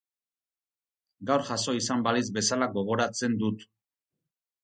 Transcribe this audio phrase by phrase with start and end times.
[1.31, 3.65] Gaur jazo izan balitz bezala gogoratzen dut.